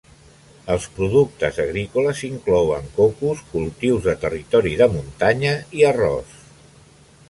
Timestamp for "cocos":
2.97-3.45